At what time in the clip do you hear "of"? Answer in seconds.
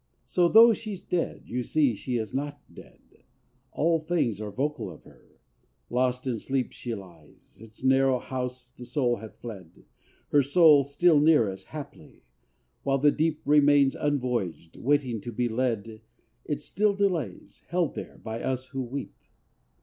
4.89-5.03